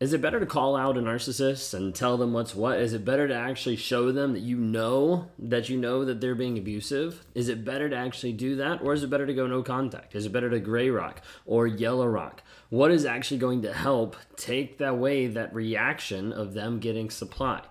Is 0.00 0.12
it 0.12 0.20
better 0.20 0.38
to 0.38 0.46
call 0.46 0.76
out 0.76 0.96
a 0.96 1.00
narcissist 1.00 1.74
and 1.74 1.92
tell 1.92 2.16
them 2.16 2.32
what's 2.32 2.54
what? 2.54 2.78
Is 2.78 2.92
it 2.92 3.04
better 3.04 3.26
to 3.26 3.34
actually 3.34 3.74
show 3.74 4.12
them 4.12 4.32
that 4.32 4.42
you 4.42 4.56
know 4.56 5.32
that 5.40 5.68
you 5.68 5.76
know 5.76 6.04
that 6.04 6.20
they're 6.20 6.36
being 6.36 6.56
abusive? 6.56 7.24
Is 7.34 7.48
it 7.48 7.64
better 7.64 7.88
to 7.88 7.96
actually 7.96 8.34
do 8.34 8.54
that? 8.56 8.80
Or 8.80 8.92
is 8.92 9.02
it 9.02 9.10
better 9.10 9.26
to 9.26 9.34
go 9.34 9.48
no 9.48 9.64
contact? 9.64 10.14
Is 10.14 10.26
it 10.26 10.32
better 10.32 10.50
to 10.50 10.60
gray 10.60 10.88
rock 10.88 11.20
or 11.46 11.66
yellow 11.66 12.06
rock? 12.06 12.44
What 12.68 12.92
is 12.92 13.04
actually 13.04 13.38
going 13.38 13.62
to 13.62 13.72
help 13.72 14.14
take 14.36 14.80
away 14.80 15.26
that 15.26 15.52
reaction 15.52 16.32
of 16.32 16.54
them 16.54 16.78
getting 16.78 17.10
supply? 17.10 17.62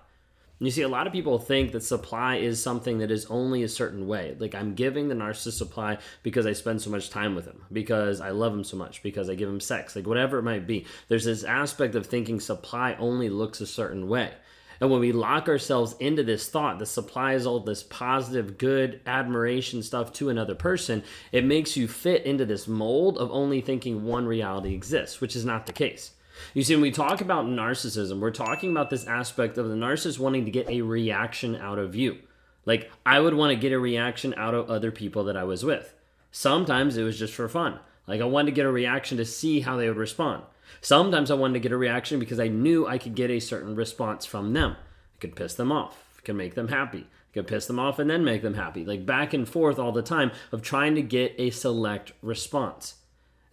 You 0.60 0.72
see, 0.72 0.82
a 0.82 0.88
lot 0.88 1.06
of 1.06 1.12
people 1.12 1.38
think 1.38 1.70
that 1.70 1.84
supply 1.84 2.36
is 2.36 2.60
something 2.60 2.98
that 2.98 3.12
is 3.12 3.26
only 3.26 3.62
a 3.62 3.68
certain 3.68 4.08
way. 4.08 4.34
Like, 4.38 4.56
I'm 4.56 4.74
giving 4.74 5.06
the 5.06 5.14
narcissist 5.14 5.52
supply 5.52 5.98
because 6.24 6.46
I 6.46 6.52
spend 6.52 6.82
so 6.82 6.90
much 6.90 7.10
time 7.10 7.36
with 7.36 7.44
him, 7.44 7.62
because 7.72 8.20
I 8.20 8.30
love 8.30 8.54
him 8.54 8.64
so 8.64 8.76
much, 8.76 9.02
because 9.04 9.30
I 9.30 9.36
give 9.36 9.48
him 9.48 9.60
sex, 9.60 9.94
like 9.94 10.06
whatever 10.06 10.38
it 10.38 10.42
might 10.42 10.66
be. 10.66 10.84
There's 11.06 11.26
this 11.26 11.44
aspect 11.44 11.94
of 11.94 12.06
thinking 12.06 12.40
supply 12.40 12.96
only 12.98 13.28
looks 13.28 13.60
a 13.60 13.66
certain 13.66 14.08
way. 14.08 14.32
And 14.80 14.90
when 14.90 15.00
we 15.00 15.12
lock 15.12 15.48
ourselves 15.48 15.94
into 16.00 16.24
this 16.24 16.48
thought, 16.48 16.80
that 16.80 16.86
supply 16.86 17.34
is 17.34 17.46
all 17.46 17.60
this 17.60 17.84
positive, 17.84 18.58
good, 18.58 19.00
admiration 19.06 19.82
stuff 19.82 20.12
to 20.14 20.28
another 20.28 20.54
person, 20.54 21.04
it 21.30 21.44
makes 21.44 21.76
you 21.76 21.86
fit 21.86 22.24
into 22.24 22.44
this 22.44 22.66
mold 22.66 23.16
of 23.18 23.30
only 23.30 23.60
thinking 23.60 24.04
one 24.04 24.26
reality 24.26 24.74
exists, 24.74 25.20
which 25.20 25.36
is 25.36 25.44
not 25.44 25.66
the 25.66 25.72
case. 25.72 26.12
You 26.54 26.62
see, 26.62 26.74
when 26.74 26.82
we 26.82 26.90
talk 26.90 27.20
about 27.20 27.46
narcissism, 27.46 28.20
we're 28.20 28.30
talking 28.30 28.70
about 28.70 28.90
this 28.90 29.06
aspect 29.06 29.58
of 29.58 29.68
the 29.68 29.74
narcissist 29.74 30.18
wanting 30.18 30.44
to 30.44 30.50
get 30.50 30.68
a 30.68 30.82
reaction 30.82 31.56
out 31.56 31.78
of 31.78 31.94
you. 31.94 32.18
Like, 32.64 32.90
I 33.06 33.20
would 33.20 33.34
want 33.34 33.50
to 33.50 33.56
get 33.56 33.72
a 33.72 33.78
reaction 33.78 34.34
out 34.36 34.54
of 34.54 34.70
other 34.70 34.90
people 34.90 35.24
that 35.24 35.36
I 35.36 35.44
was 35.44 35.64
with. 35.64 35.94
Sometimes 36.30 36.96
it 36.96 37.02
was 37.02 37.18
just 37.18 37.34
for 37.34 37.48
fun. 37.48 37.78
Like, 38.06 38.20
I 38.20 38.24
wanted 38.24 38.46
to 38.46 38.54
get 38.54 38.66
a 38.66 38.70
reaction 38.70 39.16
to 39.18 39.24
see 39.24 39.60
how 39.60 39.76
they 39.76 39.88
would 39.88 39.96
respond. 39.96 40.42
Sometimes 40.80 41.30
I 41.30 41.34
wanted 41.34 41.54
to 41.54 41.60
get 41.60 41.72
a 41.72 41.76
reaction 41.76 42.18
because 42.18 42.40
I 42.40 42.48
knew 42.48 42.86
I 42.86 42.98
could 42.98 43.14
get 43.14 43.30
a 43.30 43.40
certain 43.40 43.74
response 43.74 44.26
from 44.26 44.52
them. 44.52 44.72
I 44.72 45.18
could 45.20 45.36
piss 45.36 45.54
them 45.54 45.72
off, 45.72 45.96
I 46.18 46.22
could 46.22 46.36
make 46.36 46.54
them 46.54 46.68
happy. 46.68 47.06
I 47.30 47.34
could 47.34 47.46
piss 47.46 47.66
them 47.66 47.78
off 47.78 47.98
and 47.98 48.08
then 48.08 48.24
make 48.24 48.42
them 48.42 48.54
happy. 48.54 48.84
Like 48.84 49.04
back 49.04 49.34
and 49.34 49.48
forth 49.48 49.78
all 49.78 49.92
the 49.92 50.02
time 50.02 50.30
of 50.50 50.62
trying 50.62 50.94
to 50.94 51.02
get 51.02 51.34
a 51.38 51.50
select 51.50 52.12
response. 52.22 52.94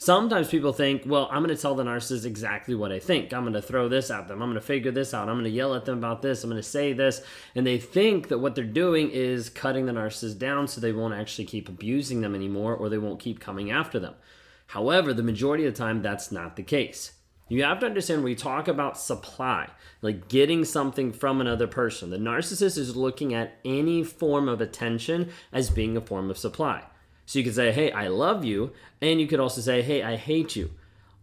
Sometimes 0.06 0.50
people 0.50 0.72
think, 0.72 1.02
well, 1.08 1.28
I'm 1.32 1.42
going 1.44 1.56
to 1.56 1.60
tell 1.60 1.74
the 1.74 1.84
narcissist 1.84 2.26
exactly 2.26 2.76
what 2.76 2.92
I 2.92 3.00
think. 3.00 3.34
I'm 3.34 3.42
going 3.42 3.54
to 3.54 3.62
throw 3.62 3.90
this 3.90 4.12
at 4.12 4.28
them. 4.28 4.40
I'm 4.40 4.50
going 4.50 4.62
to 4.62 4.62
figure 4.62 4.92
this 4.92 5.16
out. 5.16 5.30
I'm 5.30 5.34
going 5.34 5.46
to 5.46 5.50
yell 5.50 5.74
at 5.74 5.86
them 5.86 5.98
about 5.98 6.22
this. 6.22 6.44
I'm 6.44 6.50
going 6.52 6.62
to 6.62 6.70
say 6.70 6.94
this. 6.94 7.24
And 7.56 7.66
they 7.66 7.80
think 7.80 8.28
that 8.28 8.38
what 8.38 8.54
they're 8.54 8.66
doing 8.66 9.10
is 9.10 9.50
cutting 9.50 9.88
the 9.88 9.94
narcissist 9.94 10.38
down 10.38 10.68
so 10.68 10.80
they 10.80 10.92
won't 10.92 11.16
actually 11.16 11.46
keep 11.46 11.68
abusing 11.68 12.22
them 12.22 12.36
anymore 12.36 12.76
or 12.76 12.88
they 12.88 13.00
won't 13.00 13.20
keep 13.20 13.40
coming 13.40 13.72
after 13.72 14.00
them. 14.00 14.14
However, 14.68 15.12
the 15.12 15.24
majority 15.24 15.66
of 15.66 15.74
the 15.74 15.80
time, 15.80 16.04
that's 16.04 16.32
not 16.32 16.56
the 16.56 16.62
case. 16.62 17.14
You 17.50 17.64
have 17.64 17.80
to 17.80 17.88
understand 17.88 18.20
when 18.20 18.26
we 18.26 18.36
talk 18.36 18.68
about 18.68 19.00
supply, 19.00 19.70
like 20.04 20.28
getting 20.28 20.66
something 20.66 21.14
from 21.14 21.42
another 21.42 21.66
person, 21.66 22.12
the 22.12 22.18
narcissist 22.18 22.78
is 22.78 22.96
looking 22.96 23.34
at 23.34 23.58
any 23.66 24.04
form 24.04 24.50
of 24.50 24.62
attention 24.62 25.32
as 25.52 25.72
being 25.72 25.98
a 25.98 26.02
form 26.02 26.30
of 26.30 26.38
supply. 26.38 26.84
So 27.26 27.40
you 27.40 27.46
could 27.46 27.56
say, 27.56 27.72
hey, 27.72 27.92
I 27.92 28.08
love 28.08 28.46
you. 28.46 28.72
And 29.02 29.20
you 29.20 29.28
could 29.28 29.40
also 29.40 29.62
say, 29.62 29.82
hey, 29.82 30.04
I 30.04 30.16
hate 30.16 30.56
you. 30.56 30.72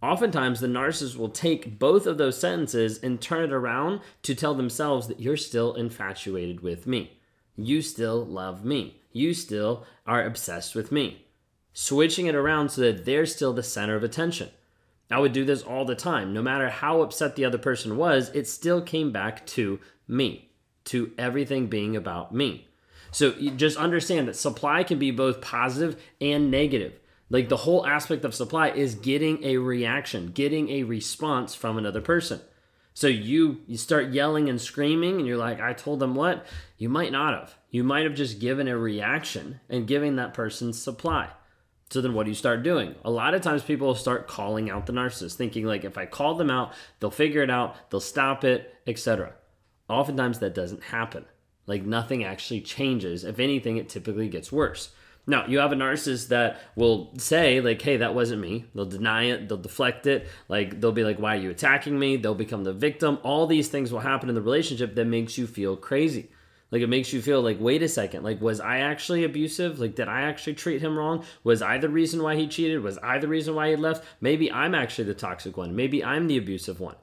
Oftentimes, 0.02 0.58
the 0.58 0.66
narcissist 0.66 1.16
will 1.16 1.28
take 1.28 1.78
both 1.78 2.06
of 2.06 2.18
those 2.18 2.38
sentences 2.38 2.98
and 2.98 3.20
turn 3.20 3.44
it 3.44 3.52
around 3.52 4.00
to 4.22 4.34
tell 4.34 4.54
themselves 4.54 5.06
that 5.06 5.20
you're 5.20 5.36
still 5.36 5.74
infatuated 5.74 6.60
with 6.60 6.88
me. 6.88 7.18
You 7.56 7.82
still 7.82 8.24
love 8.24 8.64
me. 8.64 9.00
You 9.12 9.32
still 9.32 9.84
are 10.06 10.24
obsessed 10.24 10.74
with 10.74 10.90
me. 10.90 11.26
Switching 11.72 12.26
it 12.26 12.34
around 12.34 12.70
so 12.70 12.80
that 12.80 13.04
they're 13.04 13.26
still 13.26 13.52
the 13.52 13.62
center 13.62 13.94
of 13.94 14.02
attention. 14.02 14.50
I 15.10 15.20
would 15.20 15.32
do 15.32 15.44
this 15.44 15.62
all 15.62 15.84
the 15.84 15.94
time. 15.94 16.32
No 16.32 16.42
matter 16.42 16.69
how 16.69 17.02
upset 17.02 17.36
the 17.36 17.44
other 17.44 17.58
person 17.58 17.96
was, 17.96 18.30
it 18.30 18.48
still 18.48 18.80
came 18.80 19.12
back 19.12 19.46
to 19.48 19.78
me, 20.08 20.50
to 20.86 21.12
everything 21.16 21.69
being 21.69 21.94
about 21.94 22.34
me. 22.34 22.66
So 23.12 23.33
just 23.33 23.77
understand 23.77 24.27
that 24.27 24.37
supply 24.37 24.83
can 24.83 24.99
be 24.99 25.11
both 25.11 25.41
positive 25.41 26.03
and 26.21 26.50
negative. 26.50 26.99
Like 27.31 27.49
the 27.49 27.59
whole 27.59 27.87
aspect 27.87 28.25
of 28.25 28.34
supply 28.34 28.71
is 28.71 28.95
getting 28.95 29.45
a 29.45 29.59
reaction, 29.59 30.33
getting 30.33 30.71
a 30.71 30.83
response 30.83 31.55
from 31.55 31.78
another 31.78 32.00
person. 32.00 32.41
So 32.95 33.06
you 33.06 33.61
you 33.67 33.78
start 33.78 34.12
yelling 34.12 34.49
and 34.49 34.61
screaming 34.61 35.17
and 35.17 35.27
you're 35.27 35.39
like, 35.39 35.61
I 35.61 35.73
told 35.73 36.00
them 36.00 36.15
what? 36.15 36.47
You 36.77 36.89
might 36.89 37.12
not 37.12 37.33
have. 37.33 37.55
You 37.71 37.84
might 37.84 38.05
have 38.05 38.15
just 38.15 38.39
given 38.39 38.69
a 38.69 38.77
reaction 38.77 39.61
and 39.69 39.87
giving 39.87 40.17
that 40.17 40.34
person 40.34 40.73
supply. 40.73 41.31
So 41.91 42.00
then 42.00 42.15
what 42.15 42.25
do 42.25 42.31
you 42.31 42.34
start 42.34 42.62
doing? 42.62 42.94
A 43.05 43.11
lot 43.11 43.34
of 43.34 43.43
times 43.43 43.62
people 43.62 43.94
start 43.94 44.27
calling 44.27 44.71
out 44.71 44.87
the 44.87 44.93
narcissist, 44.93 45.34
thinking 45.34 45.67
like 45.67 45.84
if 45.84 45.99
I 45.99 46.06
call 46.06 46.34
them 46.34 46.50
out, 46.50 46.73
they'll 47.00 47.11
figure 47.11 47.43
it 47.43 47.50
out, 47.50 47.91
they'll 47.91 48.00
stop 48.00 48.44
it, 48.44 48.75
etc. 48.87 49.34
Oftentimes 49.89 50.39
that 50.39 50.55
doesn't 50.55 50.83
happen. 50.84 51.27
Like 51.67 51.84
nothing 51.84 52.25
actually 52.25 52.61
changes. 52.61 53.25
If 53.25 53.39
anything, 53.39 53.77
it 53.77 53.89
typically 53.89 54.28
gets 54.28 54.50
worse. 54.50 54.91
Now, 55.25 55.47
you 55.47 55.61
have 55.61 55.71
a 55.71 55.77
narcissist 55.77 56.28
that 56.28 56.61
will 56.75 57.12
say, 57.17 57.61
like, 57.61 57.81
hey, 57.81 57.99
that 57.99 58.12
wasn't 58.15 58.41
me. 58.41 58.65
They'll 58.75 58.87
deny 58.87 59.27
it, 59.27 59.49
they'll 59.49 59.56
deflect 59.56 60.09
it. 60.09 60.28
Like, 60.49 60.81
they'll 60.81 60.91
be 60.91 61.05
like, 61.05 61.21
why 61.21 61.37
are 61.37 61.41
you 61.41 61.50
attacking 61.50 61.97
me? 61.97 62.17
They'll 62.17 62.34
become 62.34 62.65
the 62.65 62.73
victim. 62.73 63.19
All 63.23 63.47
these 63.47 63.69
things 63.69 63.93
will 63.93 64.00
happen 64.00 64.28
in 64.28 64.34
the 64.34 64.43
relationship 64.43 64.97
that 64.97 65.05
makes 65.05 65.39
you 65.39 65.47
feel 65.47 65.77
crazy. 65.77 66.31
Like, 66.73 66.83
it 66.83 66.89
makes 66.89 67.12
you 67.12 67.23
feel 67.23 67.41
like, 67.41 67.61
wait 67.61 67.84
a 67.84 67.89
second, 67.89 68.25
like, 68.25 68.41
was 68.41 68.59
I 68.59 68.79
actually 68.79 69.23
abusive? 69.23 69.79
Like, 69.79 69.94
did 69.94 70.09
I 70.09 70.23
actually 70.23 70.55
treat 70.55 70.81
him 70.81 70.99
wrong? 70.99 71.25
Was 71.44 71.62
I 71.62 71.79
the 71.79 71.89
reason 71.89 72.23
why 72.23 72.34
he 72.34 72.49
cheated? 72.49 72.83
Was 72.83 72.99
I 73.00 73.19
the 73.19 73.29
reason 73.29 73.55
why 73.55 73.69
he 73.69 73.77
left? 73.77 74.05
Maybe 74.21 74.50
I'm 74.50 74.75
actually 74.75 75.05
the 75.05 75.15
toxic 75.15 75.56
one. 75.56 75.77
Maybe 75.77 76.03
I'm 76.03 76.27
the 76.27 76.39
abusive 76.39 76.81
one. 76.81 76.97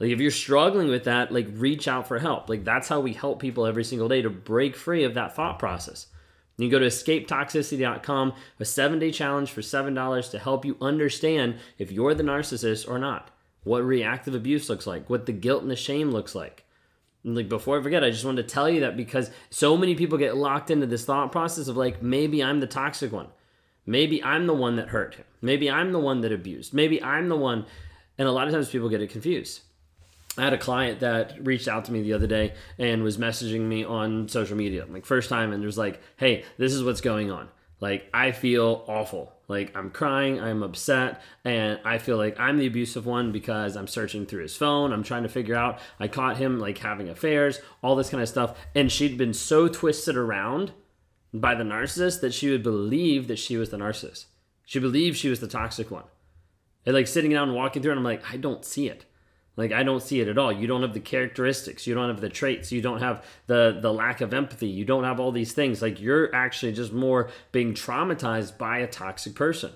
Like 0.00 0.10
if 0.10 0.18
you're 0.18 0.30
struggling 0.30 0.88
with 0.88 1.04
that, 1.04 1.30
like 1.30 1.46
reach 1.52 1.86
out 1.86 2.08
for 2.08 2.18
help. 2.18 2.48
Like 2.48 2.64
that's 2.64 2.88
how 2.88 3.00
we 3.00 3.12
help 3.12 3.38
people 3.38 3.66
every 3.66 3.84
single 3.84 4.08
day 4.08 4.22
to 4.22 4.30
break 4.30 4.74
free 4.74 5.04
of 5.04 5.14
that 5.14 5.36
thought 5.36 5.58
process. 5.58 6.06
You 6.56 6.68
can 6.68 6.72
go 6.72 6.78
to 6.78 6.86
escapetoxicity.com, 6.86 8.32
a 8.58 8.64
seven 8.64 8.98
day 8.98 9.10
challenge 9.10 9.50
for 9.50 9.60
$7 9.60 10.30
to 10.30 10.38
help 10.38 10.64
you 10.64 10.76
understand 10.80 11.58
if 11.78 11.92
you're 11.92 12.14
the 12.14 12.22
narcissist 12.22 12.88
or 12.88 12.98
not, 12.98 13.30
what 13.62 13.84
reactive 13.84 14.34
abuse 14.34 14.68
looks 14.68 14.86
like, 14.86 15.08
what 15.08 15.26
the 15.26 15.32
guilt 15.32 15.62
and 15.62 15.70
the 15.70 15.76
shame 15.76 16.10
looks 16.10 16.34
like. 16.34 16.64
And 17.22 17.36
like 17.36 17.50
before 17.50 17.78
I 17.78 17.82
forget, 17.82 18.02
I 18.02 18.10
just 18.10 18.24
wanted 18.24 18.48
to 18.48 18.54
tell 18.54 18.70
you 18.70 18.80
that 18.80 18.96
because 18.96 19.30
so 19.50 19.76
many 19.76 19.94
people 19.94 20.16
get 20.16 20.36
locked 20.36 20.70
into 20.70 20.86
this 20.86 21.04
thought 21.04 21.30
process 21.30 21.68
of 21.68 21.76
like, 21.76 22.02
maybe 22.02 22.42
I'm 22.42 22.60
the 22.60 22.66
toxic 22.66 23.12
one. 23.12 23.28
Maybe 23.84 24.22
I'm 24.22 24.46
the 24.46 24.54
one 24.54 24.76
that 24.76 24.88
hurt 24.88 25.16
him. 25.16 25.24
Maybe 25.42 25.70
I'm 25.70 25.92
the 25.92 25.98
one 25.98 26.22
that 26.22 26.32
abused. 26.32 26.72
Maybe 26.72 27.02
I'm 27.02 27.28
the 27.28 27.36
one. 27.36 27.66
And 28.16 28.28
a 28.28 28.32
lot 28.32 28.46
of 28.46 28.54
times 28.54 28.70
people 28.70 28.88
get 28.88 29.02
it 29.02 29.10
confused. 29.10 29.62
I 30.38 30.42
had 30.42 30.52
a 30.52 30.58
client 30.58 31.00
that 31.00 31.44
reached 31.44 31.68
out 31.68 31.84
to 31.86 31.92
me 31.92 32.02
the 32.02 32.12
other 32.12 32.26
day 32.26 32.54
and 32.78 33.02
was 33.02 33.18
messaging 33.18 33.62
me 33.62 33.84
on 33.84 34.28
social 34.28 34.56
media, 34.56 34.86
like 34.88 35.04
first 35.04 35.28
time, 35.28 35.52
and 35.52 35.64
was 35.64 35.78
like, 35.78 36.00
"Hey, 36.16 36.44
this 36.56 36.72
is 36.72 36.84
what's 36.84 37.00
going 37.00 37.30
on. 37.30 37.48
Like, 37.80 38.08
I 38.12 38.32
feel 38.32 38.84
awful. 38.86 39.32
Like, 39.48 39.74
I'm 39.74 39.90
crying, 39.90 40.38
I'm 40.38 40.62
upset, 40.62 41.22
and 41.44 41.80
I 41.84 41.98
feel 41.98 42.18
like 42.18 42.38
I'm 42.38 42.58
the 42.58 42.66
abusive 42.66 43.06
one 43.06 43.32
because 43.32 43.74
I'm 43.74 43.86
searching 43.86 44.26
through 44.26 44.42
his 44.42 44.56
phone. 44.56 44.92
I'm 44.92 45.02
trying 45.02 45.22
to 45.22 45.28
figure 45.28 45.56
out. 45.56 45.80
I 45.98 46.06
caught 46.06 46.36
him 46.36 46.60
like 46.60 46.78
having 46.78 47.08
affairs, 47.08 47.58
all 47.82 47.96
this 47.96 48.10
kind 48.10 48.22
of 48.22 48.28
stuff, 48.28 48.56
and 48.74 48.92
she'd 48.92 49.18
been 49.18 49.34
so 49.34 49.66
twisted 49.66 50.16
around 50.16 50.72
by 51.32 51.54
the 51.54 51.64
narcissist 51.64 52.20
that 52.20 52.34
she 52.34 52.50
would 52.50 52.62
believe 52.62 53.28
that 53.28 53.38
she 53.38 53.56
was 53.56 53.70
the 53.70 53.78
narcissist. 53.78 54.26
She 54.66 54.78
believed 54.78 55.16
she 55.16 55.28
was 55.28 55.40
the 55.40 55.48
toxic 55.48 55.90
one. 55.90 56.04
And 56.86 56.94
like 56.94 57.06
sitting 57.06 57.30
down 57.30 57.48
and 57.48 57.56
walking 57.56 57.82
through, 57.82 57.92
and 57.92 57.98
I'm 57.98 58.04
like, 58.04 58.22
I 58.30 58.36
don't 58.36 58.64
see 58.64 58.88
it. 58.88 59.06
Like 59.56 59.72
I 59.72 59.82
don't 59.82 60.02
see 60.02 60.20
it 60.20 60.28
at 60.28 60.38
all. 60.38 60.52
You 60.52 60.66
don't 60.66 60.82
have 60.82 60.94
the 60.94 61.00
characteristics, 61.00 61.86
you 61.86 61.94
don't 61.94 62.08
have 62.08 62.20
the 62.20 62.28
traits, 62.28 62.72
you 62.72 62.80
don't 62.80 63.00
have 63.00 63.24
the 63.46 63.78
the 63.80 63.92
lack 63.92 64.20
of 64.20 64.32
empathy, 64.32 64.68
you 64.68 64.84
don't 64.84 65.04
have 65.04 65.20
all 65.20 65.32
these 65.32 65.52
things. 65.52 65.82
Like 65.82 66.00
you're 66.00 66.34
actually 66.34 66.72
just 66.72 66.92
more 66.92 67.30
being 67.52 67.74
traumatized 67.74 68.58
by 68.58 68.78
a 68.78 68.86
toxic 68.86 69.34
person. 69.34 69.72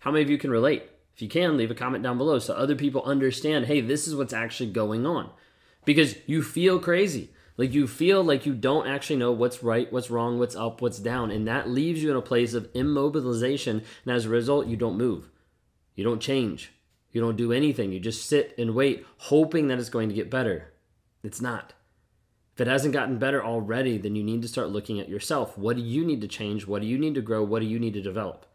How 0.00 0.10
many 0.10 0.22
of 0.22 0.30
you 0.30 0.38
can 0.38 0.50
relate? 0.50 0.84
If 1.14 1.20
you 1.20 1.28
can, 1.28 1.56
leave 1.56 1.70
a 1.70 1.74
comment 1.74 2.02
down 2.02 2.16
below 2.16 2.38
so 2.38 2.54
other 2.54 2.74
people 2.74 3.02
understand, 3.02 3.66
hey, 3.66 3.80
this 3.80 4.08
is 4.08 4.14
what's 4.14 4.32
actually 4.32 4.70
going 4.70 5.04
on. 5.04 5.30
Because 5.84 6.16
you 6.26 6.42
feel 6.42 6.78
crazy. 6.78 7.30
Like 7.58 7.74
you 7.74 7.86
feel 7.86 8.24
like 8.24 8.46
you 8.46 8.54
don't 8.54 8.86
actually 8.86 9.16
know 9.16 9.32
what's 9.32 9.62
right, 9.62 9.92
what's 9.92 10.10
wrong, 10.10 10.38
what's 10.38 10.56
up, 10.56 10.80
what's 10.80 10.98
down, 10.98 11.30
and 11.30 11.46
that 11.46 11.68
leaves 11.68 12.02
you 12.02 12.10
in 12.10 12.16
a 12.16 12.22
place 12.22 12.54
of 12.54 12.72
immobilization, 12.72 13.84
and 14.04 14.14
as 14.14 14.24
a 14.24 14.30
result, 14.30 14.68
you 14.68 14.76
don't 14.76 14.96
move. 14.96 15.28
You 15.94 16.02
don't 16.02 16.20
change 16.20 16.72
You 17.12 17.20
don't 17.20 17.36
do 17.36 17.52
anything. 17.52 17.92
You 17.92 18.00
just 18.00 18.26
sit 18.26 18.54
and 18.58 18.74
wait, 18.74 19.06
hoping 19.18 19.68
that 19.68 19.78
it's 19.78 19.90
going 19.90 20.08
to 20.08 20.14
get 20.14 20.30
better. 20.30 20.72
It's 21.22 21.40
not. 21.40 21.74
If 22.54 22.60
it 22.60 22.66
hasn't 22.66 22.92
gotten 22.92 23.18
better 23.18 23.42
already, 23.42 23.96
then 23.96 24.16
you 24.16 24.22
need 24.22 24.42
to 24.42 24.48
start 24.48 24.70
looking 24.70 25.00
at 25.00 25.08
yourself. 25.08 25.56
What 25.56 25.76
do 25.76 25.82
you 25.82 26.04
need 26.04 26.20
to 26.22 26.28
change? 26.28 26.66
What 26.66 26.82
do 26.82 26.88
you 26.88 26.98
need 26.98 27.14
to 27.14 27.22
grow? 27.22 27.42
What 27.42 27.60
do 27.60 27.66
you 27.66 27.78
need 27.78 27.94
to 27.94 28.02
develop? 28.02 28.46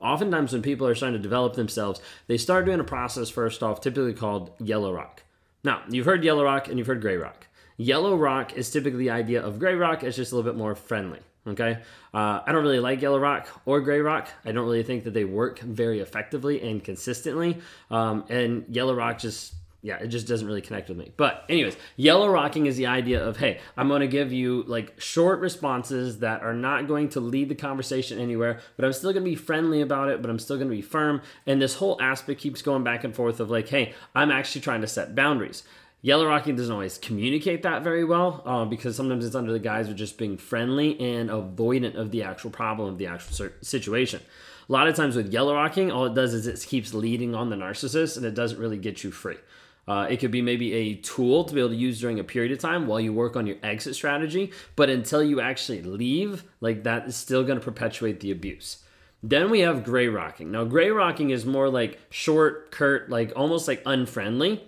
Oftentimes, 0.00 0.52
when 0.52 0.62
people 0.62 0.86
are 0.86 0.94
starting 0.94 1.18
to 1.18 1.22
develop 1.22 1.54
themselves, 1.54 2.00
they 2.26 2.36
start 2.36 2.66
doing 2.66 2.80
a 2.80 2.84
process 2.84 3.30
first 3.30 3.62
off, 3.62 3.80
typically 3.80 4.14
called 4.14 4.52
yellow 4.58 4.92
rock. 4.92 5.22
Now, 5.64 5.82
you've 5.88 6.06
heard 6.06 6.24
yellow 6.24 6.44
rock 6.44 6.68
and 6.68 6.78
you've 6.78 6.86
heard 6.86 7.00
gray 7.00 7.16
rock. 7.16 7.46
Yellow 7.78 8.16
rock 8.16 8.54
is 8.54 8.70
typically 8.70 9.00
the 9.00 9.10
idea 9.10 9.42
of 9.42 9.58
gray 9.58 9.74
rock, 9.74 10.02
it's 10.02 10.16
just 10.16 10.32
a 10.32 10.36
little 10.36 10.50
bit 10.50 10.58
more 10.58 10.74
friendly. 10.74 11.20
Okay. 11.46 11.78
Uh, 12.12 12.40
I 12.44 12.52
don't 12.52 12.62
really 12.62 12.80
like 12.80 13.00
yellow 13.00 13.18
rock 13.18 13.48
or 13.64 13.80
gray 13.80 14.00
rock. 14.00 14.28
I 14.44 14.52
don't 14.52 14.64
really 14.64 14.82
think 14.82 15.04
that 15.04 15.14
they 15.14 15.24
work 15.24 15.60
very 15.60 16.00
effectively 16.00 16.60
and 16.60 16.82
consistently. 16.82 17.58
Um, 17.90 18.24
and 18.28 18.64
yellow 18.68 18.94
rock 18.94 19.18
just 19.18 19.54
yeah, 19.86 19.98
it 19.98 20.08
just 20.08 20.26
doesn't 20.26 20.48
really 20.48 20.62
connect 20.62 20.88
with 20.88 20.98
me. 20.98 21.12
But, 21.16 21.44
anyways, 21.48 21.76
yellow 21.94 22.28
rocking 22.28 22.66
is 22.66 22.76
the 22.76 22.86
idea 22.86 23.24
of 23.24 23.36
hey, 23.36 23.60
I'm 23.76 23.86
going 23.86 24.00
to 24.00 24.08
give 24.08 24.32
you 24.32 24.64
like 24.66 25.00
short 25.00 25.38
responses 25.38 26.18
that 26.18 26.42
are 26.42 26.54
not 26.54 26.88
going 26.88 27.10
to 27.10 27.20
lead 27.20 27.48
the 27.48 27.54
conversation 27.54 28.18
anywhere, 28.18 28.58
but 28.74 28.84
I'm 28.84 28.92
still 28.92 29.12
going 29.12 29.24
to 29.24 29.30
be 29.30 29.36
friendly 29.36 29.80
about 29.80 30.08
it, 30.08 30.22
but 30.22 30.28
I'm 30.28 30.40
still 30.40 30.56
going 30.56 30.68
to 30.68 30.74
be 30.74 30.82
firm. 30.82 31.22
And 31.46 31.62
this 31.62 31.76
whole 31.76 32.02
aspect 32.02 32.40
keeps 32.40 32.62
going 32.62 32.82
back 32.82 33.04
and 33.04 33.14
forth 33.14 33.38
of 33.38 33.48
like, 33.48 33.68
hey, 33.68 33.94
I'm 34.12 34.32
actually 34.32 34.62
trying 34.62 34.80
to 34.80 34.88
set 34.88 35.14
boundaries. 35.14 35.62
Yellow 36.02 36.26
rocking 36.26 36.56
doesn't 36.56 36.72
always 36.72 36.98
communicate 36.98 37.62
that 37.62 37.82
very 37.82 38.04
well 38.04 38.42
uh, 38.44 38.64
because 38.64 38.94
sometimes 38.94 39.24
it's 39.24 39.34
under 39.34 39.52
the 39.52 39.58
guise 39.58 39.88
of 39.88 39.96
just 39.96 40.18
being 40.18 40.36
friendly 40.36 40.98
and 41.00 41.30
avoidant 41.30 41.96
of 41.96 42.10
the 42.10 42.22
actual 42.22 42.50
problem 42.50 42.88
of 42.88 42.98
the 42.98 43.06
actual 43.06 43.48
situation. 43.62 44.20
A 44.68 44.72
lot 44.72 44.88
of 44.88 44.94
times 44.94 45.16
with 45.16 45.32
yellow 45.32 45.54
rocking, 45.54 45.90
all 45.90 46.06
it 46.06 46.14
does 46.14 46.34
is 46.34 46.46
it 46.46 46.64
keeps 46.68 46.92
leading 46.92 47.34
on 47.34 47.50
the 47.50 47.56
narcissist 47.56 48.16
and 48.16 48.26
it 48.26 48.34
doesn't 48.34 48.58
really 48.58 48.78
get 48.78 49.04
you 49.04 49.10
free. 49.10 49.36
Uh, 49.88 50.06
it 50.10 50.18
could 50.18 50.32
be 50.32 50.42
maybe 50.42 50.72
a 50.72 50.94
tool 50.96 51.44
to 51.44 51.54
be 51.54 51.60
able 51.60 51.70
to 51.70 51.76
use 51.76 52.00
during 52.00 52.18
a 52.18 52.24
period 52.24 52.50
of 52.50 52.58
time 52.58 52.86
while 52.88 53.00
you 53.00 53.12
work 53.12 53.36
on 53.36 53.46
your 53.46 53.56
exit 53.62 53.94
strategy. 53.94 54.50
But 54.74 54.90
until 54.90 55.22
you 55.22 55.40
actually 55.40 55.82
leave, 55.82 56.44
like 56.60 56.82
that 56.82 57.06
is 57.06 57.14
still 57.14 57.44
going 57.44 57.58
to 57.58 57.64
perpetuate 57.64 58.20
the 58.20 58.32
abuse. 58.32 58.82
Then 59.22 59.48
we 59.48 59.60
have 59.60 59.84
gray 59.84 60.08
rocking. 60.08 60.50
Now, 60.50 60.64
gray 60.64 60.90
rocking 60.90 61.30
is 61.30 61.46
more 61.46 61.68
like 61.68 62.00
short, 62.10 62.70
curt, 62.70 63.08
like 63.08 63.32
almost 63.36 63.68
like 63.68 63.82
unfriendly. 63.86 64.62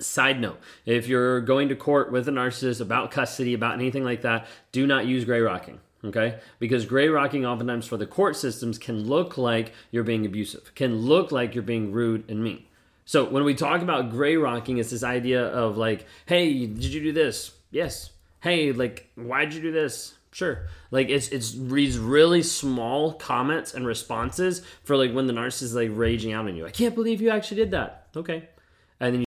Side 0.00 0.40
note 0.40 0.58
if 0.86 1.06
you're 1.08 1.40
going 1.40 1.68
to 1.68 1.76
court 1.76 2.10
with 2.10 2.28
a 2.28 2.32
narcissist 2.32 2.80
about 2.80 3.10
custody, 3.10 3.54
about 3.54 3.74
anything 3.74 4.04
like 4.04 4.22
that, 4.22 4.46
do 4.72 4.86
not 4.86 5.06
use 5.06 5.24
gray 5.24 5.40
rocking 5.40 5.80
okay? 6.04 6.38
Because 6.58 6.86
gray 6.86 7.08
rocking 7.08 7.44
oftentimes 7.44 7.86
for 7.86 7.96
the 7.96 8.06
court 8.06 8.36
systems 8.36 8.78
can 8.78 9.06
look 9.06 9.36
like 9.36 9.72
you're 9.90 10.04
being 10.04 10.26
abusive, 10.26 10.74
can 10.74 10.96
look 10.96 11.32
like 11.32 11.54
you're 11.54 11.62
being 11.62 11.92
rude 11.92 12.28
and 12.28 12.42
mean. 12.42 12.64
So 13.04 13.24
when 13.24 13.44
we 13.44 13.54
talk 13.54 13.82
about 13.82 14.10
gray 14.10 14.36
rocking, 14.36 14.78
it's 14.78 14.90
this 14.90 15.02
idea 15.02 15.44
of 15.46 15.76
like, 15.76 16.06
hey, 16.26 16.66
did 16.66 16.84
you 16.84 17.00
do 17.02 17.12
this? 17.12 17.52
Yes. 17.70 18.10
Hey, 18.40 18.72
like, 18.72 19.10
why'd 19.16 19.52
you 19.52 19.60
do 19.60 19.72
this? 19.72 20.14
Sure. 20.32 20.68
Like 20.92 21.08
it's 21.08 21.28
it's 21.30 21.52
these 21.52 21.98
really 21.98 22.44
small 22.44 23.14
comments 23.14 23.74
and 23.74 23.84
responses 23.84 24.62
for 24.84 24.96
like 24.96 25.12
when 25.12 25.26
the 25.26 25.32
narcissist 25.32 25.62
is 25.62 25.74
like 25.74 25.90
raging 25.92 26.32
out 26.32 26.46
on 26.46 26.54
you. 26.54 26.66
I 26.66 26.70
can't 26.70 26.94
believe 26.94 27.20
you 27.20 27.30
actually 27.30 27.56
did 27.56 27.72
that. 27.72 28.06
Okay. 28.14 28.48
And 29.00 29.14
then 29.14 29.20
you 29.22 29.26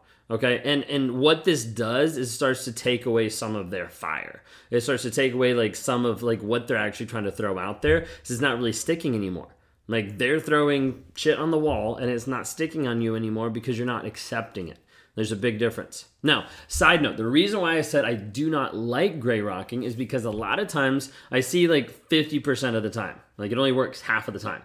Okay. 0.31 0.61
And 0.63 0.85
and 0.85 1.19
what 1.19 1.43
this 1.43 1.65
does 1.65 2.17
is 2.17 2.33
starts 2.33 2.63
to 2.63 2.71
take 2.71 3.05
away 3.05 3.27
some 3.27 3.55
of 3.55 3.69
their 3.69 3.89
fire. 3.89 4.41
It 4.69 4.79
starts 4.81 5.03
to 5.03 5.11
take 5.11 5.33
away 5.33 5.53
like 5.53 5.75
some 5.75 6.05
of 6.05 6.23
like 6.23 6.41
what 6.41 6.67
they're 6.67 6.77
actually 6.77 7.07
trying 7.07 7.25
to 7.25 7.31
throw 7.31 7.59
out 7.59 7.81
there. 7.81 8.05
This 8.21 8.31
is 8.31 8.41
not 8.41 8.57
really 8.57 8.71
sticking 8.71 9.13
anymore. 9.13 9.49
Like 9.87 10.17
they're 10.17 10.39
throwing 10.39 11.03
shit 11.15 11.37
on 11.37 11.51
the 11.51 11.57
wall 11.57 11.97
and 11.97 12.09
it's 12.09 12.27
not 12.27 12.47
sticking 12.47 12.87
on 12.87 13.01
you 13.01 13.15
anymore 13.15 13.49
because 13.49 13.77
you're 13.77 13.85
not 13.85 14.05
accepting 14.05 14.69
it. 14.69 14.79
There's 15.15 15.33
a 15.33 15.35
big 15.35 15.59
difference. 15.59 16.05
Now, 16.23 16.47
side 16.69 17.01
note, 17.01 17.17
the 17.17 17.25
reason 17.25 17.59
why 17.59 17.77
I 17.77 17.81
said 17.81 18.05
I 18.05 18.13
do 18.13 18.49
not 18.49 18.73
like 18.73 19.19
gray 19.19 19.41
rocking 19.41 19.83
is 19.83 19.97
because 19.97 20.23
a 20.23 20.31
lot 20.31 20.59
of 20.59 20.69
times 20.69 21.11
I 21.29 21.41
see 21.41 21.67
like 21.67 22.07
50% 22.09 22.75
of 22.75 22.83
the 22.83 22.89
time. 22.89 23.19
Like 23.37 23.51
it 23.51 23.57
only 23.57 23.73
works 23.73 23.99
half 23.99 24.29
of 24.29 24.33
the 24.33 24.39
time. 24.39 24.61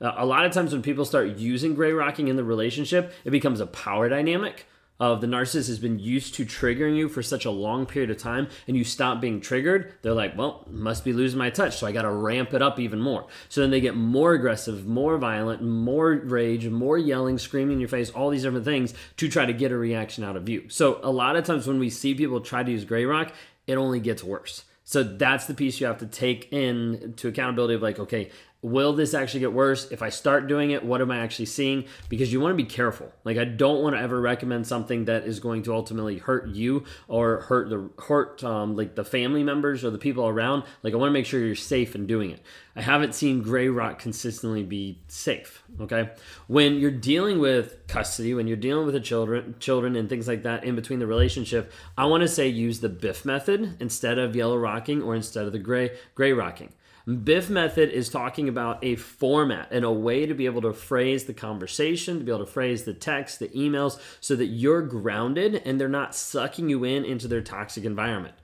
Uh, 0.00 0.12
a 0.16 0.24
lot 0.24 0.46
of 0.46 0.52
times 0.52 0.72
when 0.72 0.82
people 0.82 1.04
start 1.04 1.36
using 1.36 1.74
gray 1.74 1.92
rocking 1.92 2.28
in 2.28 2.36
the 2.36 2.44
relationship, 2.44 3.12
it 3.24 3.30
becomes 3.30 3.58
a 3.58 3.66
power 3.66 4.08
dynamic 4.08 4.66
of 5.00 5.20
the 5.20 5.26
narcissist 5.26 5.68
has 5.68 5.78
been 5.78 5.98
used 5.98 6.34
to 6.34 6.44
triggering 6.44 6.96
you 6.96 7.08
for 7.08 7.22
such 7.22 7.44
a 7.44 7.50
long 7.50 7.86
period 7.86 8.10
of 8.10 8.18
time 8.18 8.48
and 8.66 8.76
you 8.76 8.84
stop 8.84 9.20
being 9.20 9.40
triggered, 9.40 9.94
they're 10.02 10.12
like, 10.12 10.36
well, 10.36 10.66
must 10.70 11.04
be 11.04 11.12
losing 11.12 11.38
my 11.38 11.50
touch. 11.50 11.76
So 11.76 11.86
I 11.86 11.92
got 11.92 12.02
to 12.02 12.10
ramp 12.10 12.52
it 12.52 12.62
up 12.62 12.80
even 12.80 13.00
more. 13.00 13.26
So 13.48 13.60
then 13.60 13.70
they 13.70 13.80
get 13.80 13.96
more 13.96 14.32
aggressive, 14.32 14.86
more 14.86 15.16
violent, 15.18 15.62
more 15.62 16.12
rage, 16.12 16.68
more 16.68 16.98
yelling, 16.98 17.38
screaming 17.38 17.74
in 17.74 17.80
your 17.80 17.88
face, 17.88 18.10
all 18.10 18.30
these 18.30 18.42
different 18.42 18.64
things 18.64 18.94
to 19.18 19.28
try 19.28 19.46
to 19.46 19.52
get 19.52 19.72
a 19.72 19.76
reaction 19.76 20.24
out 20.24 20.36
of 20.36 20.48
you. 20.48 20.68
So 20.68 21.00
a 21.02 21.10
lot 21.10 21.36
of 21.36 21.44
times 21.44 21.66
when 21.66 21.78
we 21.78 21.90
see 21.90 22.14
people 22.14 22.40
try 22.40 22.62
to 22.62 22.70
use 22.70 22.84
gray 22.84 23.04
rock, 23.04 23.32
it 23.66 23.76
only 23.76 24.00
gets 24.00 24.24
worse. 24.24 24.64
So 24.88 25.02
that's 25.02 25.44
the 25.44 25.52
piece 25.52 25.80
you 25.80 25.86
have 25.86 25.98
to 25.98 26.06
take 26.06 26.50
in 26.50 27.12
to 27.18 27.28
accountability 27.28 27.74
of 27.74 27.82
like, 27.82 27.98
okay, 27.98 28.30
will 28.60 28.92
this 28.92 29.14
actually 29.14 29.40
get 29.40 29.52
worse? 29.52 29.90
If 29.90 30.02
i 30.02 30.08
start 30.08 30.48
doing 30.48 30.70
it 30.70 30.84
what 30.84 31.00
am 31.00 31.10
i 31.10 31.18
actually 31.18 31.46
seeing? 31.46 31.84
Because 32.08 32.32
you 32.32 32.40
want 32.40 32.52
to 32.52 32.62
be 32.62 32.68
careful. 32.68 33.12
Like 33.24 33.38
i 33.38 33.44
don't 33.44 33.82
want 33.82 33.96
to 33.96 34.02
ever 34.02 34.20
recommend 34.20 34.66
something 34.66 35.04
that 35.06 35.24
is 35.24 35.40
going 35.40 35.62
to 35.64 35.74
ultimately 35.74 36.18
hurt 36.18 36.48
you 36.48 36.84
or 37.06 37.42
hurt 37.42 37.70
the 37.70 37.90
hurt 38.04 38.42
um, 38.44 38.76
like 38.76 38.94
the 38.94 39.04
family 39.04 39.42
members 39.42 39.84
or 39.84 39.90
the 39.90 39.98
people 39.98 40.26
around. 40.26 40.64
Like 40.82 40.92
i 40.92 40.96
want 40.96 41.08
to 41.08 41.14
make 41.14 41.26
sure 41.26 41.44
you're 41.44 41.54
safe 41.54 41.94
in 41.94 42.06
doing 42.06 42.30
it. 42.30 42.40
I 42.74 42.82
haven't 42.82 43.14
seen 43.14 43.42
gray 43.42 43.68
rock 43.68 43.98
consistently 43.98 44.62
be 44.62 45.00
safe 45.08 45.62
okay? 45.80 46.10
When 46.46 46.78
you're 46.78 46.90
dealing 46.90 47.38
with 47.38 47.86
custody 47.88 48.34
when 48.34 48.46
you're 48.46 48.56
dealing 48.56 48.84
with 48.84 48.94
the 48.94 49.00
children 49.00 49.54
children 49.58 49.96
and 49.96 50.08
things 50.08 50.28
like 50.28 50.42
that 50.42 50.62
in 50.62 50.76
between 50.76 50.98
the 50.98 51.06
relationship 51.06 51.72
i 51.96 52.04
want 52.04 52.20
to 52.20 52.28
say 52.28 52.46
use 52.46 52.80
the 52.80 52.88
BIFF 52.88 53.24
method 53.24 53.76
instead 53.80 54.18
of 54.18 54.36
yellow 54.36 54.56
rocking 54.56 55.02
or 55.02 55.14
instead 55.14 55.46
of 55.46 55.52
the 55.52 55.58
gray 55.58 55.96
gray 56.14 56.32
rocking 56.32 56.72
BIFF 57.08 57.48
method 57.48 57.88
is 57.88 58.10
talking 58.10 58.50
about 58.50 58.84
a 58.84 58.96
format 58.96 59.68
and 59.70 59.82
a 59.82 59.90
way 59.90 60.26
to 60.26 60.34
be 60.34 60.44
able 60.44 60.60
to 60.60 60.74
phrase 60.74 61.24
the 61.24 61.32
conversation, 61.32 62.18
to 62.18 62.24
be 62.24 62.30
able 62.30 62.44
to 62.44 62.52
phrase 62.52 62.84
the 62.84 62.92
text, 62.92 63.38
the 63.38 63.48
emails, 63.48 63.98
so 64.20 64.36
that 64.36 64.46
you're 64.46 64.82
grounded 64.82 65.62
and 65.64 65.80
they're 65.80 65.88
not 65.88 66.14
sucking 66.14 66.68
you 66.68 66.84
in 66.84 67.06
into 67.06 67.26
their 67.26 67.40
toxic 67.40 67.84
environment. 67.84 68.34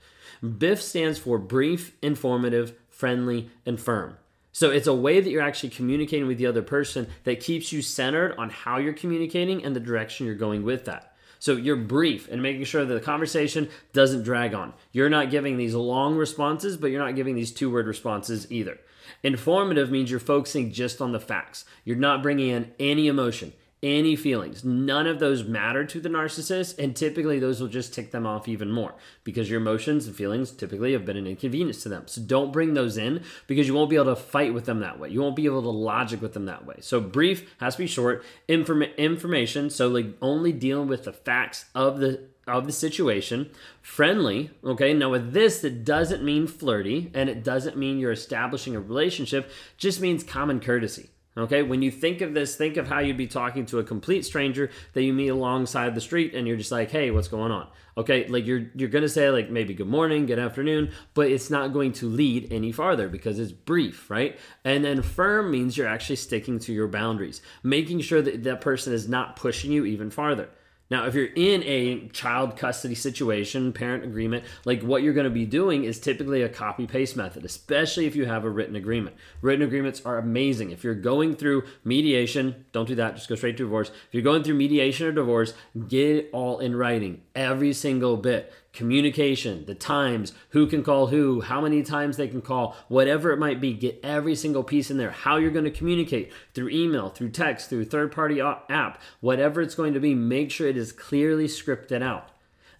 BIFF 0.41 0.81
stands 0.81 1.19
for 1.19 1.37
brief, 1.37 1.95
informative, 2.01 2.73
friendly, 2.89 3.51
and 3.67 3.79
firm. 3.79 4.17
So 4.51 4.71
it's 4.71 4.87
a 4.87 4.95
way 4.95 5.19
that 5.19 5.29
you're 5.29 5.43
actually 5.43 5.69
communicating 5.69 6.27
with 6.27 6.39
the 6.39 6.47
other 6.47 6.63
person 6.63 7.07
that 7.23 7.41
keeps 7.41 7.71
you 7.71 7.83
centered 7.83 8.35
on 8.37 8.49
how 8.49 8.77
you're 8.77 8.93
communicating 8.93 9.63
and 9.63 9.75
the 9.75 9.79
direction 9.79 10.25
you're 10.25 10.33
going 10.33 10.63
with 10.63 10.85
that. 10.85 11.14
So 11.39 11.55
you're 11.55 11.75
brief 11.75 12.27
and 12.29 12.41
making 12.41 12.63
sure 12.65 12.85
that 12.85 12.93
the 12.93 12.99
conversation 12.99 13.69
doesn't 13.93 14.23
drag 14.23 14.53
on. 14.53 14.73
You're 14.91 15.09
not 15.09 15.31
giving 15.31 15.57
these 15.57 15.75
long 15.75 16.15
responses, 16.15 16.77
but 16.77 16.91
you're 16.91 17.05
not 17.05 17.15
giving 17.15 17.35
these 17.35 17.51
two 17.51 17.71
word 17.71 17.87
responses 17.87 18.51
either. 18.51 18.79
Informative 19.23 19.91
means 19.91 20.09
you're 20.09 20.19
focusing 20.19 20.71
just 20.71 21.01
on 21.01 21.11
the 21.11 21.19
facts. 21.19 21.65
You're 21.83 21.97
not 21.97 22.23
bringing 22.23 22.49
in 22.49 22.73
any 22.79 23.07
emotion, 23.07 23.53
any 23.85 24.15
feelings. 24.15 24.65
None 24.65 25.05
of 25.05 25.19
those 25.19 25.43
matter 25.43 25.85
to 25.85 25.99
the 25.99 26.09
narcissist, 26.09 26.79
and 26.79 26.95
typically 26.95 27.37
those 27.37 27.61
will 27.61 27.67
just 27.67 27.93
tick 27.93 28.09
them 28.09 28.25
off 28.25 28.47
even 28.47 28.71
more 28.71 28.95
because 29.23 29.47
your 29.47 29.61
emotions 29.61 30.07
and 30.07 30.15
feelings 30.15 30.49
typically 30.49 30.93
have 30.93 31.05
been 31.05 31.17
an 31.17 31.27
inconvenience 31.27 31.83
to 31.83 31.89
them. 31.89 32.07
So 32.07 32.21
don't 32.21 32.51
bring 32.51 32.73
those 32.73 32.97
in 32.97 33.21
because 33.45 33.67
you 33.67 33.75
won't 33.75 33.91
be 33.91 33.95
able 33.95 34.15
to 34.15 34.15
fight 34.15 34.55
with 34.55 34.65
them 34.65 34.79
that 34.79 34.99
way. 34.99 35.09
You 35.09 35.21
won't 35.21 35.35
be 35.35 35.45
able 35.45 35.61
to 35.61 35.69
logic 35.69 36.19
with 36.19 36.33
them 36.33 36.45
that 36.45 36.65
way. 36.65 36.77
So 36.81 36.99
brief 36.99 37.55
has 37.59 37.75
to 37.75 37.83
be 37.83 37.87
short. 37.87 38.25
Inform- 38.47 38.81
information, 38.97 39.69
so 39.69 39.87
like 39.87 40.07
only 40.19 40.51
dealing 40.51 40.87
with 40.87 41.03
the 41.03 41.13
facts 41.13 41.65
of 41.75 41.99
the 41.99 42.23
of 42.47 42.67
the 42.67 42.71
situation 42.71 43.49
friendly 43.81 44.51
okay 44.63 44.93
now 44.93 45.09
with 45.09 45.33
this 45.33 45.63
it 45.63 45.83
doesn't 45.83 46.23
mean 46.23 46.45
flirty 46.45 47.09
and 47.15 47.27
it 47.27 47.43
doesn't 47.43 47.75
mean 47.75 47.97
you're 47.97 48.11
establishing 48.11 48.75
a 48.75 48.79
relationship 48.79 49.49
just 49.77 49.99
means 49.99 50.23
common 50.23 50.59
courtesy 50.59 51.09
Okay, 51.37 51.63
when 51.63 51.81
you 51.81 51.91
think 51.91 52.21
of 52.21 52.33
this, 52.33 52.55
think 52.55 52.77
of 52.77 52.87
how 52.87 52.99
you'd 52.99 53.17
be 53.17 53.27
talking 53.27 53.65
to 53.65 53.79
a 53.79 53.83
complete 53.83 54.23
stranger 54.23 54.69
that 54.93 55.03
you 55.03 55.11
meet 55.11 55.27
alongside 55.27 55.93
the 55.93 55.99
street 55.99 56.33
and 56.33 56.47
you're 56.47 56.55
just 56.55 56.71
like, 56.71 56.91
"Hey, 56.91 57.11
what's 57.11 57.27
going 57.27 57.51
on?" 57.51 57.67
Okay, 57.97 58.25
like 58.27 58.45
you're 58.45 58.67
you're 58.73 58.89
going 58.89 59.01
to 59.01 59.09
say 59.09 59.29
like 59.29 59.49
maybe 59.49 59.73
good 59.73 59.87
morning, 59.87 60.25
good 60.27 60.39
afternoon, 60.39 60.91
but 61.13 61.29
it's 61.29 61.49
not 61.49 61.73
going 61.73 61.91
to 61.93 62.07
lead 62.07 62.51
any 62.51 62.71
farther 62.71 63.09
because 63.09 63.37
it's 63.37 63.51
brief, 63.51 64.09
right? 64.09 64.39
And 64.63 64.85
then 64.85 65.01
firm 65.01 65.51
means 65.51 65.75
you're 65.75 65.87
actually 65.87 66.15
sticking 66.17 66.57
to 66.59 66.73
your 66.73 66.87
boundaries, 66.87 67.41
making 67.63 67.99
sure 67.99 68.21
that 68.21 68.43
that 68.43 68.61
person 68.61 68.93
is 68.93 69.09
not 69.09 69.35
pushing 69.35 69.73
you 69.73 69.83
even 69.85 70.09
farther. 70.09 70.49
Now, 70.89 71.07
if 71.07 71.15
you're 71.15 71.25
in 71.35 71.63
a 71.63 72.07
child 72.09 72.57
custody 72.57 72.93
situation, 72.93 73.73
parent 73.73 74.03
agreement, 74.03 74.43
like 74.65 74.83
what 74.83 75.01
you're 75.01 75.13
going 75.13 75.25
to 75.25 75.31
be 75.31 75.45
doing 75.45 75.83
is 75.83 75.99
typically 75.99 76.43
a 76.43 76.49
copy 76.49 76.85
paste 76.85 77.15
method, 77.15 77.43
especially 77.43 78.05
if 78.05 78.15
you 78.15 78.25
have 78.25 78.45
a 78.45 78.49
written 78.49 78.75
agreement. 78.75 79.15
Written 79.41 79.65
agreements 79.65 80.03
are 80.05 80.19
amazing. 80.19 80.69
If 80.69 80.83
you're 80.83 80.93
going 80.93 81.35
through 81.35 81.63
mediation, 81.83 82.65
don't 82.71 82.87
do 82.87 82.95
that, 82.95 83.15
just 83.15 83.27
go 83.27 83.35
straight 83.35 83.57
to 83.57 83.63
divorce. 83.63 83.89
If 83.89 84.13
you're 84.13 84.21
going 84.21 84.43
through 84.43 84.55
mediation 84.55 85.07
or 85.07 85.11
divorce, 85.11 85.55
get 85.87 86.15
it 86.15 86.29
all 86.31 86.59
in 86.59 86.75
writing, 86.75 87.23
every 87.33 87.73
single 87.73 88.15
bit 88.17 88.53
communication, 88.75 89.65
the 89.65 89.73
times, 89.73 90.33
who 90.49 90.67
can 90.67 90.83
call 90.83 91.07
who, 91.07 91.41
how 91.41 91.61
many 91.61 91.81
times 91.81 92.17
they 92.17 92.27
can 92.27 92.41
call, 92.41 92.75
whatever 92.87 93.31
it 93.31 93.39
might 93.39 93.59
be, 93.59 93.73
get 93.73 93.99
every 94.03 94.35
single 94.35 94.63
piece 94.63 94.91
in 94.91 94.97
there. 94.97 95.11
How 95.11 95.37
you're 95.37 95.49
going 95.51 95.65
to 95.65 95.71
communicate 95.71 96.31
through 96.53 96.69
email, 96.69 97.09
through 97.09 97.29
text, 97.29 97.69
through 97.69 97.85
third 97.85 98.11
party 98.11 98.39
app, 98.41 99.01
whatever 99.21 99.61
it's 99.61 99.75
going 99.75 99.93
to 99.93 99.99
be, 99.99 100.13
make 100.13 100.51
sure 100.51 100.67
it 100.67 100.77
is 100.77 100.91
clearly 100.91 101.47
scripted 101.47 102.03
out. 102.03 102.29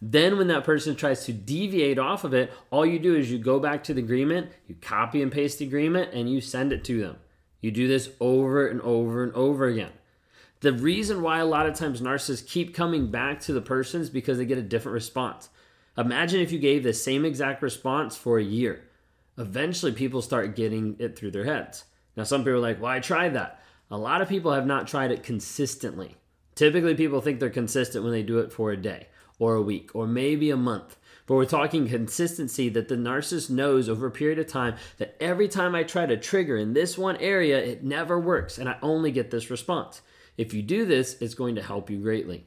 Then, 0.02 0.38
when 0.38 0.48
that 0.50 0.66
person 0.66 0.96
tries 0.96 1.26
to 1.26 1.34
deviate 1.34 1.98
off 1.98 2.24
of 2.24 2.34
it, 2.34 2.52
all 2.70 2.86
you 2.86 3.00
do 3.00 3.16
is 3.16 3.32
you 3.32 3.40
go 3.40 3.60
back 3.60 3.84
to 3.86 3.94
the 3.94 4.02
agreement, 4.02 4.52
you 4.68 4.76
copy 4.76 5.22
and 5.22 5.32
paste 5.32 5.60
the 5.60 5.66
agreement, 5.66 6.14
and 6.14 6.30
you 6.30 6.42
send 6.42 6.74
it 6.74 6.84
to 6.84 7.00
them. 7.00 7.18
You 7.62 7.72
do 7.72 7.88
this 7.88 8.10
over 8.20 8.68
and 8.68 8.82
over 8.82 9.24
and 9.24 9.34
over 9.34 9.66
again. 9.66 9.92
The 10.60 10.74
reason 10.74 11.22
why 11.22 11.40
a 11.40 11.46
lot 11.46 11.66
of 11.66 11.76
times 11.76 12.02
narcissists 12.02 12.48
keep 12.48 12.74
coming 12.74 13.12
back 13.12 13.40
to 13.42 13.54
the 13.54 13.62
person 13.62 14.02
is 14.02 14.10
because 14.10 14.38
they 14.38 14.46
get 14.46 14.58
a 14.58 14.64
different 14.64 14.94
response. 14.94 15.50
Imagine 15.98 16.42
if 16.42 16.52
you 16.52 16.60
gave 16.60 16.84
the 16.84 16.94
same 16.94 17.26
exact 17.26 17.62
response 17.62 18.18
for 18.18 18.38
a 18.38 18.44
year. 18.44 18.90
Eventually, 19.38 19.92
people 19.92 20.22
start 20.22 20.56
getting 20.56 20.96
it 21.00 21.18
through 21.18 21.32
their 21.32 21.46
heads. 21.46 21.86
Now, 22.16 22.24
some 22.24 22.42
people 22.42 22.54
are 22.54 22.60
like, 22.60 22.82
well, 22.82 22.92
I 22.92 23.00
tried 23.00 23.34
that. 23.34 23.62
A 23.92 23.98
lot 23.98 24.22
of 24.22 24.30
people 24.30 24.52
have 24.54 24.66
not 24.66 24.88
tried 24.88 25.12
it 25.12 25.24
consistently. 25.24 26.18
Typically, 26.56 26.96
people 26.96 27.22
think 27.22 27.40
they're 27.40 27.50
consistent 27.50 28.04
when 28.04 28.14
they 28.14 28.24
do 28.24 28.40
it 28.40 28.52
for 28.52 28.72
a 28.72 28.78
day 28.78 29.08
or 29.40 29.56
a 29.56 29.62
week 29.62 29.94
or 29.94 30.08
maybe 30.08 30.50
a 30.50 30.58
month. 30.58 30.98
But 31.28 31.36
we're 31.36 31.46
talking 31.46 31.88
consistency 31.88 32.70
that 32.70 32.88
the 32.88 32.96
narcissist 32.96 33.50
knows 33.50 33.90
over 33.90 34.08
a 34.08 34.12
period 34.12 34.40
of 34.40 34.48
time 34.48 34.76
that 34.98 35.16
every 35.20 35.48
time 35.48 35.76
I 35.76 35.84
try 35.84 36.06
to 36.06 36.18
trigger 36.18 36.56
in 36.56 36.74
this 36.74 36.98
one 36.98 37.18
area, 37.18 37.58
it 37.58 37.84
never 37.84 38.20
works 38.20 38.58
and 38.58 38.70
I 38.70 38.78
only 38.82 39.12
get 39.12 39.32
this 39.32 39.50
response. 39.50 40.02
If 40.38 40.54
you 40.54 40.62
do 40.62 40.86
this, 40.86 41.18
it's 41.22 41.34
going 41.34 41.56
to 41.56 41.64
help 41.64 41.90
you 41.90 41.98
greatly. 41.98 42.46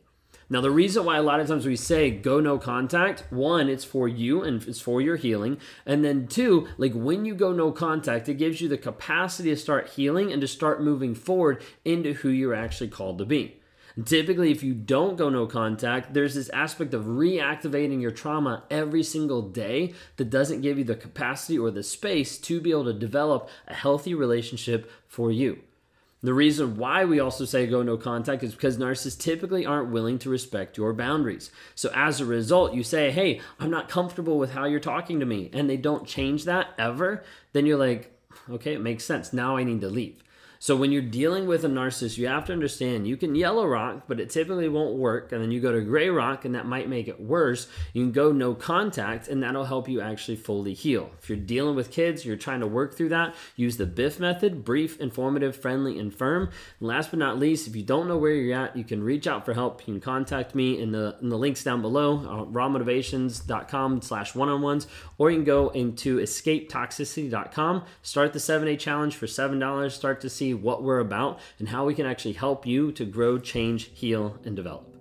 Now, 0.50 0.62
the 0.62 0.70
reason 0.70 1.04
why 1.04 1.18
a 1.18 1.22
lot 1.22 1.40
of 1.40 1.48
times 1.48 1.66
we 1.66 1.76
say 1.76 2.10
go 2.10 2.40
no 2.40 2.58
contact, 2.58 3.24
one, 3.30 3.68
it's 3.68 3.84
for 3.84 4.08
you 4.08 4.42
and 4.42 4.62
it's 4.66 4.80
for 4.80 5.00
your 5.00 5.16
healing. 5.16 5.58
And 5.84 6.02
then 6.02 6.26
two, 6.26 6.68
like 6.78 6.94
when 6.94 7.26
you 7.26 7.34
go 7.34 7.52
no 7.52 7.70
contact, 7.70 8.30
it 8.30 8.34
gives 8.34 8.60
you 8.60 8.68
the 8.68 8.78
capacity 8.78 9.50
to 9.50 9.56
start 9.56 9.90
healing 9.90 10.32
and 10.32 10.40
to 10.40 10.48
start 10.48 10.82
moving 10.82 11.14
forward 11.14 11.62
into 11.84 12.14
who 12.14 12.30
you're 12.30 12.54
actually 12.54 12.88
called 12.88 13.18
to 13.18 13.26
be. 13.26 13.60
Typically, 14.04 14.52
if 14.52 14.62
you 14.62 14.74
don't 14.74 15.16
go 15.16 15.28
no 15.28 15.46
contact, 15.46 16.14
there's 16.14 16.34
this 16.34 16.48
aspect 16.50 16.94
of 16.94 17.04
reactivating 17.04 18.00
your 18.00 18.12
trauma 18.12 18.62
every 18.70 19.02
single 19.02 19.42
day 19.42 19.92
that 20.16 20.30
doesn't 20.30 20.60
give 20.60 20.78
you 20.78 20.84
the 20.84 20.94
capacity 20.94 21.58
or 21.58 21.70
the 21.70 21.82
space 21.82 22.38
to 22.38 22.60
be 22.60 22.70
able 22.70 22.84
to 22.84 22.92
develop 22.92 23.50
a 23.66 23.74
healthy 23.74 24.14
relationship 24.14 24.90
for 25.08 25.32
you. 25.32 25.58
The 26.20 26.34
reason 26.34 26.76
why 26.76 27.04
we 27.04 27.20
also 27.20 27.44
say 27.44 27.66
go 27.66 27.82
no 27.82 27.96
contact 27.96 28.42
is 28.42 28.52
because 28.52 28.76
narcissists 28.76 29.20
typically 29.20 29.64
aren't 29.64 29.92
willing 29.92 30.18
to 30.20 30.30
respect 30.30 30.76
your 30.76 30.92
boundaries. 30.92 31.52
So 31.76 31.90
as 31.94 32.20
a 32.20 32.26
result, 32.26 32.74
you 32.74 32.82
say, 32.82 33.12
hey, 33.12 33.40
I'm 33.60 33.70
not 33.70 33.88
comfortable 33.88 34.36
with 34.36 34.52
how 34.52 34.64
you're 34.64 34.80
talking 34.80 35.20
to 35.20 35.26
me, 35.26 35.48
and 35.52 35.70
they 35.70 35.76
don't 35.76 36.06
change 36.06 36.44
that 36.44 36.70
ever, 36.76 37.22
then 37.52 37.66
you're 37.66 37.78
like, 37.78 38.12
okay, 38.50 38.74
it 38.74 38.80
makes 38.80 39.04
sense. 39.04 39.32
Now 39.32 39.56
I 39.56 39.62
need 39.62 39.80
to 39.82 39.88
leave. 39.88 40.22
So 40.60 40.74
when 40.74 40.90
you're 40.90 41.02
dealing 41.02 41.46
with 41.46 41.64
a 41.64 41.68
narcissist, 41.68 42.18
you 42.18 42.26
have 42.26 42.46
to 42.46 42.52
understand 42.52 43.06
you 43.06 43.16
can 43.16 43.34
yellow 43.36 43.64
rock, 43.66 44.04
but 44.08 44.18
it 44.18 44.30
typically 44.30 44.68
won't 44.68 44.96
work. 44.96 45.30
And 45.30 45.40
then 45.40 45.52
you 45.52 45.60
go 45.60 45.72
to 45.72 45.80
gray 45.80 46.08
rock, 46.08 46.44
and 46.44 46.54
that 46.54 46.66
might 46.66 46.88
make 46.88 47.06
it 47.06 47.20
worse. 47.20 47.68
You 47.92 48.02
can 48.02 48.12
go 48.12 48.32
no 48.32 48.54
contact, 48.54 49.28
and 49.28 49.42
that'll 49.42 49.66
help 49.66 49.88
you 49.88 50.00
actually 50.00 50.36
fully 50.36 50.74
heal. 50.74 51.10
If 51.22 51.28
you're 51.28 51.38
dealing 51.38 51.76
with 51.76 51.92
kids, 51.92 52.24
you're 52.24 52.36
trying 52.36 52.60
to 52.60 52.66
work 52.66 52.96
through 52.96 53.10
that, 53.10 53.36
use 53.54 53.76
the 53.76 53.86
BIFF 53.86 54.18
method 54.18 54.64
brief, 54.64 55.00
informative, 55.00 55.54
friendly, 55.54 55.98
and 55.98 56.12
firm. 56.14 56.50
And 56.80 56.88
last 56.88 57.10
but 57.10 57.20
not 57.20 57.38
least, 57.38 57.68
if 57.68 57.76
you 57.76 57.82
don't 57.82 58.08
know 58.08 58.18
where 58.18 58.32
you're 58.32 58.58
at, 58.58 58.76
you 58.76 58.84
can 58.84 59.02
reach 59.02 59.26
out 59.26 59.44
for 59.44 59.54
help. 59.54 59.86
You 59.86 59.94
can 59.94 60.00
contact 60.00 60.54
me 60.54 60.80
in 60.80 60.90
the, 60.90 61.16
in 61.22 61.28
the 61.28 61.38
links 61.38 61.62
down 61.62 61.82
below, 61.82 62.18
uh, 62.18 62.52
rawmotivations.com 62.52 64.02
slash 64.02 64.34
one-on-ones, 64.34 64.88
or 65.18 65.30
you 65.30 65.36
can 65.36 65.44
go 65.44 65.68
into 65.68 66.18
escapetoxicity.com, 66.18 67.84
start 68.02 68.32
the 68.32 68.40
seven-day 68.40 68.76
challenge 68.76 69.14
for 69.14 69.26
$7, 69.26 69.92
start 69.92 70.20
to 70.22 70.28
see 70.48 70.54
what 70.54 70.82
we're 70.82 71.00
about 71.00 71.40
and 71.58 71.68
how 71.68 71.84
we 71.84 71.94
can 71.94 72.06
actually 72.06 72.32
help 72.32 72.66
you 72.66 72.92
to 72.92 73.04
grow, 73.04 73.38
change, 73.38 73.90
heal, 73.94 74.38
and 74.44 74.56
develop. 74.56 74.97